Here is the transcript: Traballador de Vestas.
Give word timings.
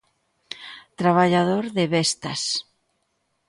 Traballador 0.99 1.65
de 1.77 1.85
Vestas. 1.95 2.41